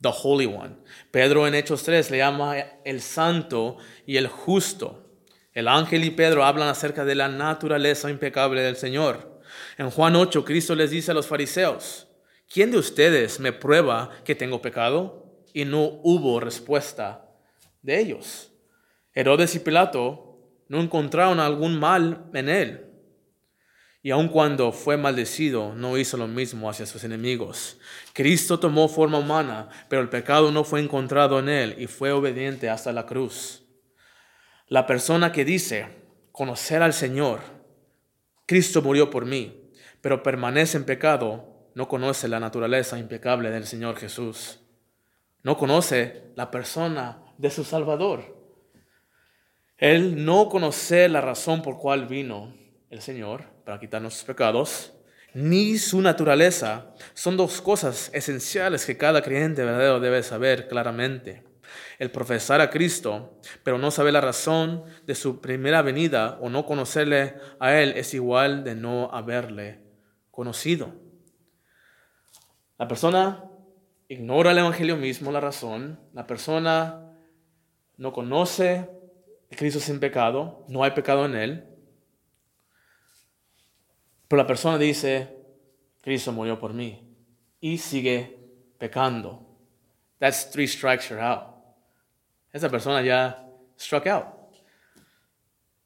[0.00, 0.76] the Holy One.
[1.10, 3.76] Pedro en Hechos 3 le llama el santo
[4.06, 5.04] y el justo.
[5.52, 9.40] El ángel y Pedro hablan acerca de la naturaleza impecable del Señor.
[9.76, 12.08] En Juan 8, Cristo les dice a los fariseos,
[12.50, 15.27] ¿quién de ustedes me prueba que tengo pecado?
[15.52, 17.28] Y no hubo respuesta
[17.82, 18.52] de ellos.
[19.14, 22.84] Herodes y Pilato no encontraron algún mal en él.
[24.02, 27.78] Y aun cuando fue maldecido, no hizo lo mismo hacia sus enemigos.
[28.12, 32.70] Cristo tomó forma humana, pero el pecado no fue encontrado en él y fue obediente
[32.70, 33.64] hasta la cruz.
[34.68, 35.88] La persona que dice
[36.30, 37.40] conocer al Señor,
[38.46, 43.96] Cristo murió por mí, pero permanece en pecado, no conoce la naturaleza impecable del Señor
[43.96, 44.60] Jesús
[45.42, 48.36] no conoce la persona de su Salvador.
[49.76, 52.54] Él no conoce la razón por cual vino
[52.90, 54.92] el Señor para quitar nuestros pecados,
[55.34, 56.94] ni su naturaleza.
[57.14, 61.44] Son dos cosas esenciales que cada creyente verdadero debe saber claramente.
[61.98, 66.64] El profesar a Cristo, pero no saber la razón de su primera venida o no
[66.64, 69.84] conocerle a Él es igual de no haberle
[70.30, 70.94] conocido.
[72.78, 73.44] La persona
[74.08, 77.14] ignora el Evangelio mismo, la razón, la persona
[77.96, 78.88] no conoce
[79.52, 81.64] a Cristo sin pecado, no hay pecado en él,
[84.26, 85.36] pero la persona dice,
[86.02, 87.02] Cristo murió por mí
[87.60, 88.38] y sigue
[88.78, 89.46] pecando.
[90.18, 91.54] That's three strikes you're out.
[92.52, 93.46] Esa persona ya
[93.78, 94.26] struck out.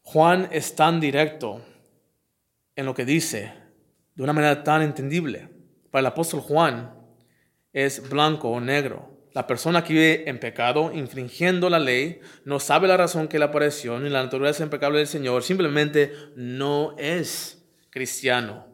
[0.03, 1.63] Juan es tan directo
[2.75, 3.53] en lo que dice,
[4.15, 5.49] de una manera tan entendible.
[5.91, 7.02] Para el apóstol Juan,
[7.73, 9.11] es blanco o negro.
[9.33, 13.47] La persona que vive en pecado, infringiendo la ley, no sabe la razón que le
[13.47, 18.67] apareció ni la naturaleza impecable del Señor, simplemente no es cristiano.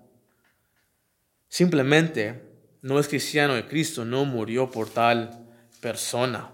[1.48, 2.42] Simplemente
[2.82, 5.46] no es cristiano y Cristo no murió por tal
[5.80, 6.50] persona.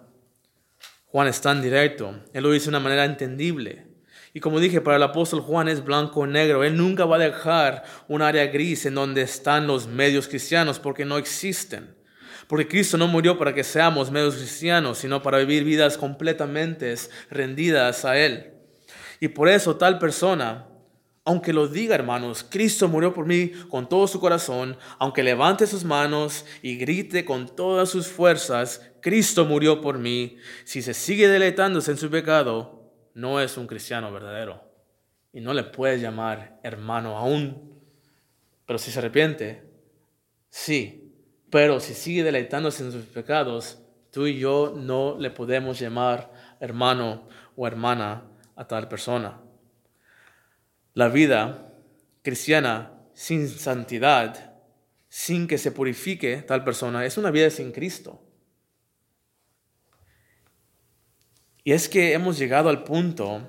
[1.07, 3.87] Juan es tan directo, él lo dice de una manera entendible.
[4.35, 6.65] Y como dije, para el apóstol Juan es blanco o negro.
[6.65, 11.05] Él nunca va a dejar un área gris en donde están los medios cristianos porque
[11.05, 11.95] no existen.
[12.55, 16.95] Porque Cristo no murió para que seamos medios cristianos, sino para vivir vidas completamente
[17.29, 18.53] rendidas a Él.
[19.19, 20.69] Y por eso tal persona,
[21.25, 25.83] aunque lo diga hermanos, Cristo murió por mí con todo su corazón, aunque levante sus
[25.83, 31.91] manos y grite con todas sus fuerzas, Cristo murió por mí, si se sigue deleitándose
[31.91, 34.63] en su pecado, no es un cristiano verdadero.
[35.33, 37.83] Y no le puedes llamar hermano aún.
[38.65, 39.65] Pero si se arrepiente,
[40.51, 41.04] sí,
[41.55, 43.79] pero si sigue deleitándose en sus pecados,
[44.11, 48.25] tú y yo no le podemos llamar hermano o hermana
[48.57, 49.41] a tal persona.
[50.95, 51.73] La vida
[52.23, 54.57] cristiana sin santidad,
[55.09, 58.21] sin que se purifique tal persona, es una vida sin Cristo.
[61.63, 63.49] Y es que hemos llegado al punto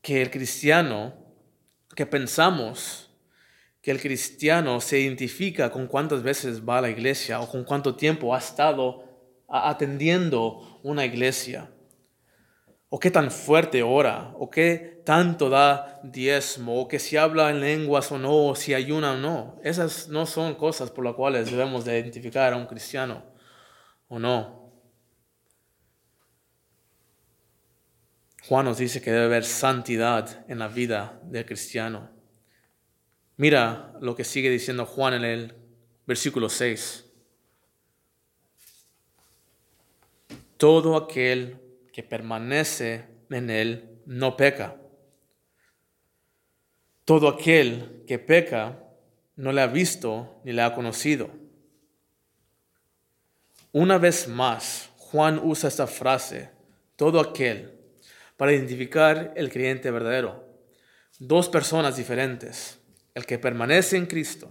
[0.00, 1.12] que el cristiano,
[1.94, 3.07] que pensamos
[3.88, 7.96] que el cristiano se identifica con cuántas veces va a la iglesia o con cuánto
[7.96, 9.02] tiempo ha estado
[9.48, 11.70] atendiendo una iglesia.
[12.90, 17.60] O qué tan fuerte ora, o qué tanto da diezmo, o que si habla en
[17.60, 19.58] lenguas o no, o si ayuna o no.
[19.64, 23.24] Esas no son cosas por las cuales debemos de identificar a un cristiano
[24.08, 24.70] o no.
[28.46, 32.17] Juan nos dice que debe haber santidad en la vida del cristiano.
[33.38, 35.54] Mira lo que sigue diciendo Juan en el
[36.06, 37.04] versículo 6.
[40.56, 41.60] Todo aquel
[41.92, 44.76] que permanece en él no peca.
[47.04, 48.82] Todo aquel que peca
[49.36, 51.30] no le ha visto ni le ha conocido.
[53.70, 56.50] Una vez más, Juan usa esta frase,
[56.96, 57.78] todo aquel,
[58.36, 60.44] para identificar el creyente verdadero.
[61.20, 62.77] Dos personas diferentes.
[63.18, 64.48] El que permanece en Cristo,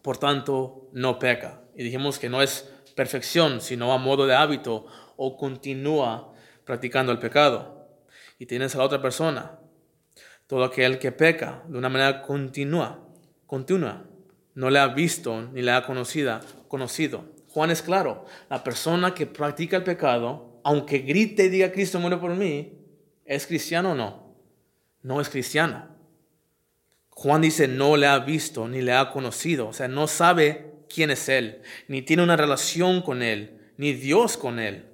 [0.00, 1.60] por tanto, no peca.
[1.76, 4.86] Y dijimos que no es perfección, sino a modo de hábito
[5.18, 6.32] o continúa
[6.64, 7.86] practicando el pecado.
[8.38, 9.58] Y tienes a la otra persona,
[10.46, 13.06] todo aquel que peca de una manera continua,
[13.46, 14.06] continua,
[14.54, 16.40] no le ha visto ni le ha conocido.
[16.68, 17.26] conocido.
[17.48, 22.16] Juan es claro, la persona que practica el pecado, aunque grite y diga Cristo muere
[22.16, 22.72] por mí,
[23.26, 24.34] ¿es cristiano o no?
[25.02, 25.91] No es cristiano.
[27.14, 31.10] Juan dice no le ha visto ni le ha conocido, o sea, no sabe quién
[31.10, 34.86] es Él, ni tiene una relación con Él, ni Dios con Él.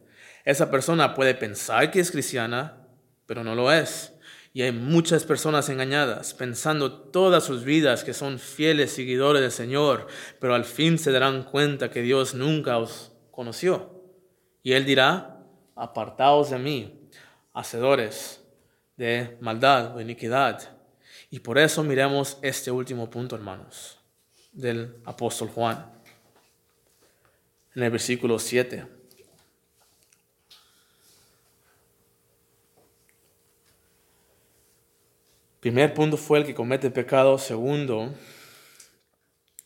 [0.45, 2.87] Esa persona puede pensar que es cristiana,
[3.27, 4.15] pero no lo es.
[4.55, 10.07] Y hay muchas personas engañadas, pensando todas sus vidas que son fieles seguidores del Señor,
[10.41, 14.03] pero al fin se darán cuenta que Dios nunca os conoció.
[14.63, 15.45] Y Él dirá,
[15.77, 17.09] apartaos de mí,
[17.53, 18.43] hacedores
[18.97, 20.78] de maldad o iniquidad.
[21.31, 23.99] Y por eso miremos este último punto, hermanos,
[24.53, 25.93] del apóstol Juan,
[27.75, 28.87] en el versículo 7.
[35.61, 37.37] Primer punto fue el que comete pecado.
[37.37, 38.15] Segundo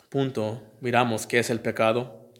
[0.08, 2.30] punto, miramos qué es el pecado.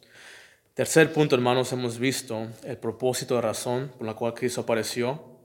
[0.75, 5.39] Tercer punto, hermanos, hemos visto el propósito de razón por la cual Cristo apareció.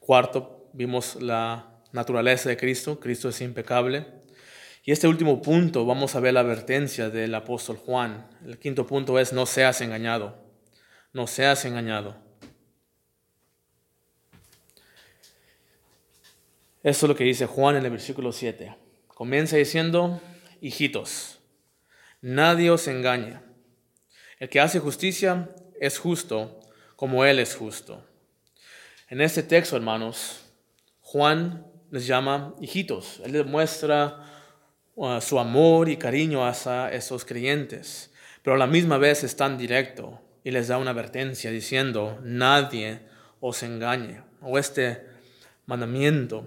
[0.00, 3.00] Cuarto, vimos la naturaleza de Cristo.
[3.00, 4.06] Cristo es impecable.
[4.84, 8.28] Y este último punto, vamos a ver la advertencia del apóstol Juan.
[8.44, 10.36] El quinto punto es, no seas engañado.
[11.12, 12.16] No seas engañado.
[16.82, 18.76] Eso es lo que dice Juan en el versículo 7.
[19.06, 20.20] Comienza diciendo,
[20.60, 21.38] hijitos,
[22.20, 23.40] nadie os engañe.
[24.38, 26.60] El que hace justicia es justo
[26.96, 28.04] como Él es justo.
[29.08, 30.44] En este texto, hermanos,
[31.00, 33.20] Juan les llama hijitos.
[33.24, 34.18] Él demuestra
[34.96, 39.56] uh, su amor y cariño hacia esos creyentes, pero a la misma vez es tan
[39.56, 43.02] directo y les da una advertencia diciendo, nadie
[43.38, 44.22] os engañe.
[44.42, 45.06] O este
[45.66, 46.44] mandamiento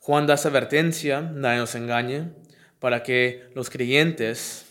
[0.00, 2.30] Juan da esa advertencia, nadie nos engañe,
[2.78, 4.64] para que los creyentes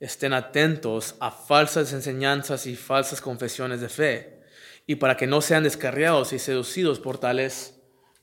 [0.00, 4.40] estén atentos a falsas enseñanzas y falsas confesiones de fe,
[4.86, 7.77] y para que no sean descarriados y seducidos por tales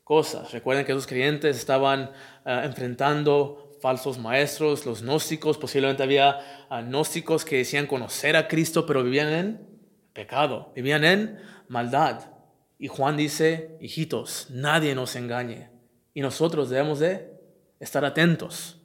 [0.05, 0.53] cosas.
[0.53, 2.11] Recuerden que esos creyentes estaban
[2.45, 8.85] ah, enfrentando falsos maestros, los gnósticos, posiblemente había ah, gnósticos que decían conocer a Cristo,
[8.85, 9.67] pero vivían en
[10.13, 12.21] pecado, vivían en maldad.
[12.77, 15.69] Y Juan dice, hijitos, nadie nos engañe
[16.13, 17.31] y nosotros debemos de
[17.79, 18.79] estar atentos.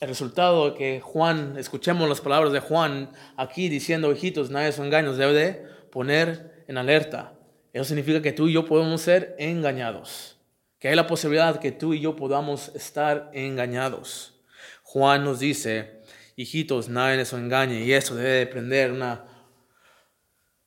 [0.00, 5.16] El resultado que Juan, escuchemos las palabras de Juan aquí diciendo, hijitos, nadie son engaños,
[5.16, 5.52] debe de
[5.90, 7.37] poner en alerta.
[7.72, 10.38] Eso significa que tú y yo podemos ser engañados,
[10.78, 14.40] que hay la posibilidad que tú y yo podamos estar engañados.
[14.82, 16.02] Juan nos dice,
[16.36, 18.94] hijitos, nadie nos engañe, y eso debe de prender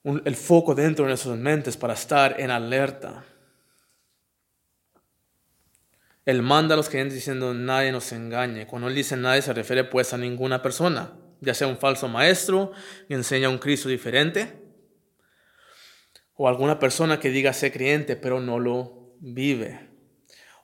[0.03, 3.25] el foco dentro de nuestras mentes para estar en alerta.
[6.25, 8.67] Él manda a los creyentes diciendo nadie nos engañe.
[8.67, 12.71] Cuando él dice nadie se refiere pues a ninguna persona, ya sea un falso maestro
[13.07, 14.60] que enseña un Cristo diferente,
[16.35, 19.89] o alguna persona que diga ser creyente pero no lo vive,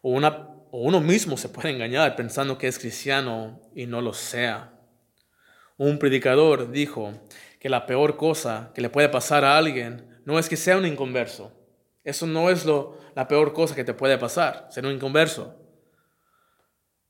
[0.01, 4.13] o, una, o uno mismo se puede engañar pensando que es cristiano y no lo
[4.13, 4.73] sea.
[5.77, 7.13] Un predicador dijo
[7.59, 10.85] que la peor cosa que le puede pasar a alguien no es que sea un
[10.85, 11.57] inconverso,
[12.07, 15.59] eso no es lo, la peor cosa que te puede pasar, ser un inconverso.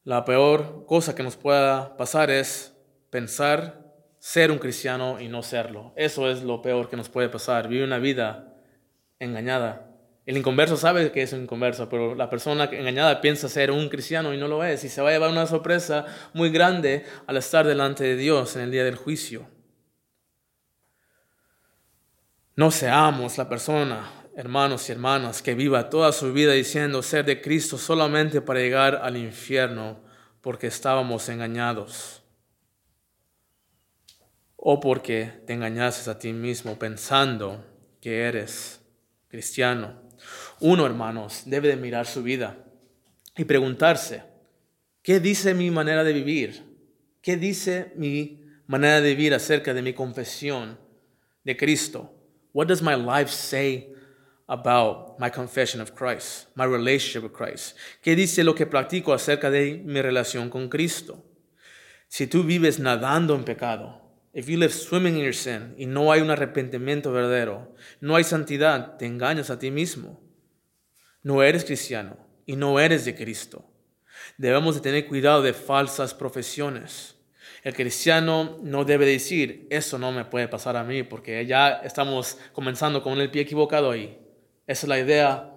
[0.04, 2.76] La peor cosa que nos pueda pasar es
[3.12, 3.87] pensar
[4.28, 5.94] ser un cristiano y no serlo.
[5.96, 7.70] Eso es lo peor que nos puede pasar.
[7.70, 8.54] Vive una vida
[9.20, 9.90] engañada.
[10.26, 14.34] El inconverso sabe que es un inconverso, pero la persona engañada piensa ser un cristiano
[14.34, 14.84] y no lo es.
[14.84, 18.64] Y se va a llevar una sorpresa muy grande al estar delante de Dios en
[18.64, 19.48] el día del juicio.
[22.58, 27.40] No seamos la persona hermanos y hermanas, que viva toda su vida diciendo ser de
[27.40, 30.02] Cristo solamente para llegar al infierno
[30.42, 32.17] porque estábamos engañados.
[34.58, 37.64] O porque te engañases a ti mismo pensando
[38.02, 38.82] que eres
[39.30, 40.02] cristiano.
[40.60, 42.58] Uno, hermanos, debe de mirar su vida
[43.38, 44.24] y preguntarse,
[45.04, 46.64] ¿qué dice mi manera de vivir?
[47.22, 50.80] ¿Qué dice mi manera de vivir acerca de mi confesión
[51.44, 52.14] de Cristo?
[52.54, 53.94] What does my life say
[54.48, 57.78] about my confession of Christ, my relationship with Christ?
[58.02, 61.24] ¿Qué dice lo que practico acerca de mi relación con Cristo?
[62.08, 64.07] Si tú vives nadando en pecado,
[64.38, 68.24] if you live swimming in your sin y no hay un arrepentimiento verdadero, no hay
[68.24, 70.22] santidad, te engañas a ti mismo.
[71.24, 73.66] No eres cristiano y no eres de Cristo.
[74.38, 77.16] Debemos de tener cuidado de falsas profesiones.
[77.64, 82.38] El cristiano no debe decir, eso no me puede pasar a mí, porque ya estamos
[82.54, 84.20] comenzando con el pie equivocado ahí.
[84.68, 85.52] Esa es la idea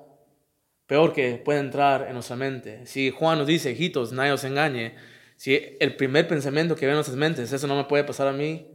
[0.87, 2.87] peor que puede entrar en nuestra mente.
[2.87, 4.95] Si Juan nos dice, hijitos, nadie os engañe,
[5.41, 8.33] Si el primer pensamiento que ve en nuestras mentes, eso no me puede pasar a
[8.35, 8.69] mí,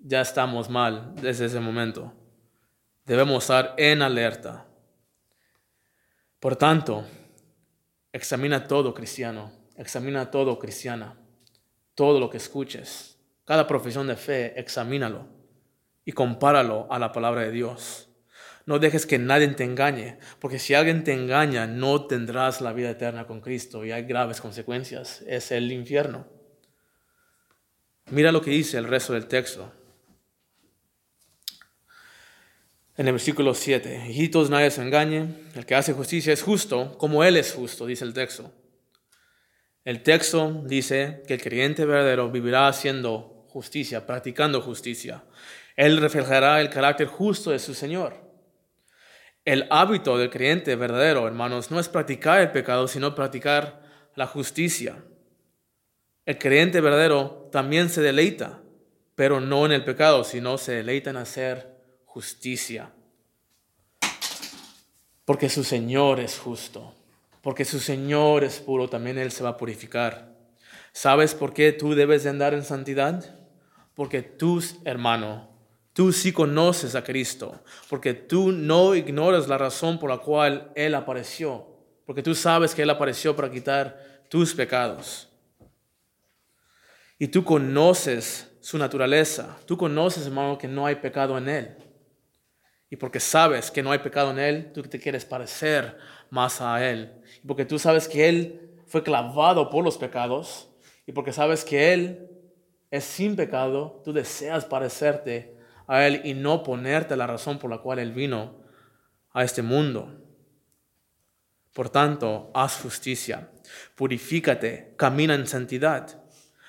[0.00, 2.12] ya estamos mal desde ese momento.
[3.06, 4.66] Debemos estar en alerta.
[6.40, 7.04] Por tanto,
[8.10, 11.16] examina todo cristiano, examina todo cristiana,
[11.94, 15.28] todo lo que escuches, cada profesión de fe, examínalo
[16.04, 18.11] y compáralo a la palabra de Dios.
[18.64, 22.90] No dejes que nadie te engañe, porque si alguien te engaña, no tendrás la vida
[22.90, 25.22] eterna con Cristo y hay graves consecuencias.
[25.26, 26.26] Es el infierno.
[28.10, 29.72] Mira lo que dice el resto del texto.
[32.96, 37.24] En el versículo 7, hijitos, nadie se engañe, el que hace justicia es justo, como
[37.24, 38.52] Él es justo, dice el texto.
[39.84, 45.24] El texto dice que el creyente verdadero vivirá haciendo justicia, practicando justicia.
[45.74, 48.31] Él reflejará el carácter justo de su Señor.
[49.44, 53.82] El hábito del creyente verdadero, hermanos, no es practicar el pecado, sino practicar
[54.14, 55.02] la justicia.
[56.24, 58.60] El creyente verdadero también se deleita,
[59.16, 62.92] pero no en el pecado, sino se deleita en hacer justicia.
[65.24, 66.94] Porque su Señor es justo,
[67.40, 70.36] porque su Señor es puro, también Él se va a purificar.
[70.92, 73.34] ¿Sabes por qué tú debes de andar en santidad?
[73.94, 75.51] Porque tú, hermano,
[75.92, 80.94] Tú sí conoces a Cristo, porque tú no ignoras la razón por la cual Él
[80.94, 81.66] apareció,
[82.06, 85.28] porque tú sabes que Él apareció para quitar tus pecados.
[87.18, 91.76] Y tú conoces su naturaleza, tú conoces, hermano, que no hay pecado en Él.
[92.88, 95.98] Y porque sabes que no hay pecado en Él, tú te quieres parecer
[96.30, 97.12] más a Él.
[97.42, 100.70] Y porque tú sabes que Él fue clavado por los pecados,
[101.06, 102.28] y porque sabes que Él
[102.90, 105.56] es sin pecado, tú deseas parecerte
[105.92, 108.54] a Él y no ponerte la razón por la cual Él vino
[109.30, 110.24] a este mundo.
[111.74, 113.50] Por tanto, haz justicia,
[113.94, 116.24] purifícate, camina en santidad.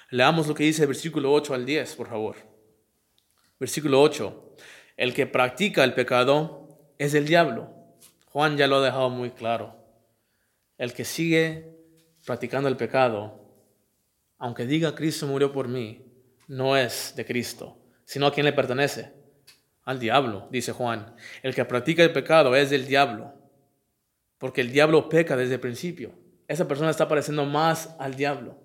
[0.10, 2.36] Leamos lo que dice el versículo 8 al 10, por favor.
[3.62, 4.56] Versículo 8.
[4.98, 6.68] El que practica el pecado
[6.98, 7.74] es el diablo.
[8.26, 9.78] Juan ya lo ha dejado muy claro.
[10.78, 11.78] El que sigue
[12.26, 13.40] practicando el pecado,
[14.38, 16.12] aunque diga Cristo murió por mí,
[16.50, 17.78] no es de Cristo
[18.14, 19.12] sino a quién le pertenece.
[19.86, 21.16] Al diablo, dice Juan.
[21.42, 23.34] El que practica el pecado es del diablo,
[24.38, 26.12] porque el diablo peca desde el principio.
[26.48, 28.56] Esa persona está pareciendo más al diablo.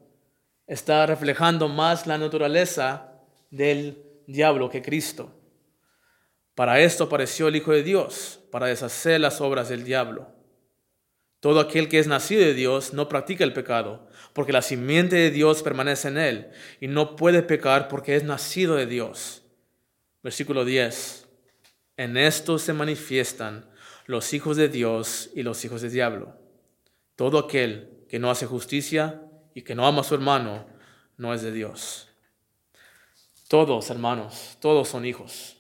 [0.67, 3.15] Está reflejando más la naturaleza
[3.49, 5.35] del diablo que Cristo.
[6.55, 10.29] Para esto apareció el Hijo de Dios, para deshacer las obras del diablo.
[11.41, 14.08] Todo aquel que es nacido de Dios no practica el pecado,
[14.39, 18.77] porque la simiente de Dios permanece en él y no puede pecar porque es nacido
[18.77, 19.43] de Dios.
[20.23, 21.29] Versículo 10.
[21.97, 23.69] En esto se manifiestan
[24.07, 26.37] los hijos de Dios y los hijos del diablo.
[27.17, 29.25] Todo aquel que no hace justicia
[29.57, 30.69] y que no ama a su hermano
[31.17, 32.09] no es de Dios.
[33.49, 35.57] Todos, hermanos, todos son hijos.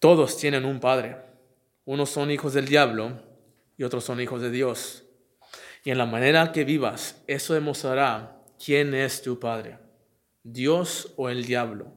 [0.00, 1.16] Todos tienen un padre.
[1.84, 3.22] Unos son hijos del diablo
[3.76, 5.03] y otros son hijos de Dios.
[5.84, 9.78] Y en la manera que vivas, eso demostrará quién es tu Padre,
[10.42, 11.92] Dios o el diablo.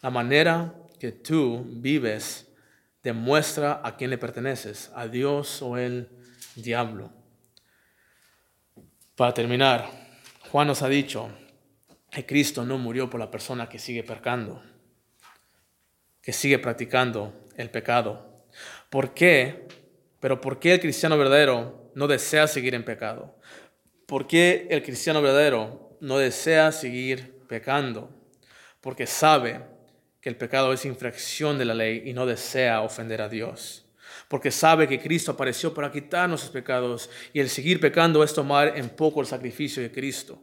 [0.00, 2.50] La manera que tú vives
[3.02, 6.08] demuestra a quién le perteneces, a Dios o el
[6.54, 7.12] diablo.
[9.14, 9.86] Para terminar,
[10.50, 11.28] Juan nos ha dicho
[12.10, 14.62] que Cristo no murió por la persona que sigue pecando,
[16.22, 18.46] que sigue practicando el pecado.
[18.88, 19.68] ¿Por qué?
[20.20, 23.34] Pero ¿por qué el cristiano verdadero no desea seguir en pecado?
[24.04, 28.10] ¿Por qué el cristiano verdadero no desea seguir pecando?
[28.82, 29.62] Porque sabe
[30.20, 33.86] que el pecado es infracción de la ley y no desea ofender a Dios.
[34.28, 38.76] Porque sabe que Cristo apareció para quitar nuestros pecados y el seguir pecando es tomar
[38.76, 40.38] en poco el sacrificio de Cristo.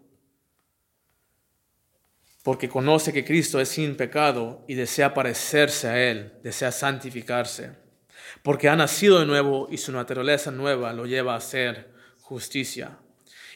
[2.41, 7.82] Porque conoce que Cristo es sin pecado y desea parecerse a Él, desea santificarse
[8.41, 12.97] porque ha nacido de nuevo y su naturaleza nueva lo lleva a hacer justicia.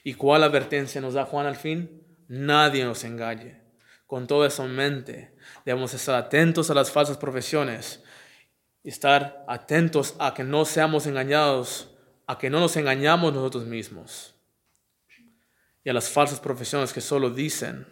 [0.04, 2.04] ¿Y cuál advertencia nos da Juan al fin?
[2.28, 3.62] Nadie nos engañe.
[4.06, 8.04] Con todo eso en mente, debemos estar atentos a las falsas profesiones
[8.84, 11.96] y estar atentos a que no seamos engañados,
[12.26, 14.38] a que no nos engañamos nosotros mismos
[15.88, 17.88] y a las falsas profesiones que solo dicen,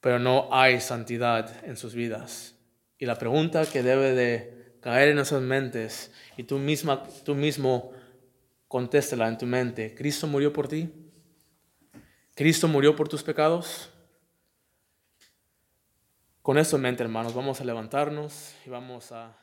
[0.00, 2.56] pero no hay santidad en sus vidas.
[2.98, 7.92] Y la pregunta que debe de caer en esas mentes y tú, misma, tú mismo
[8.68, 9.94] contéstela en tu mente.
[9.94, 10.92] ¿Cristo murió por ti?
[12.34, 13.90] ¿Cristo murió por tus pecados?
[16.42, 19.38] Con eso en mente, hermanos, vamos a levantarnos y vamos a...